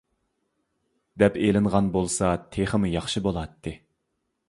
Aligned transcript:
دەپ 1.25 1.37
ئېلىنغان 1.43 1.91
بولسا 1.99 2.33
تېخىمۇ 2.57 2.93
ياخشى 2.97 3.27
بولاتتى. 3.29 3.81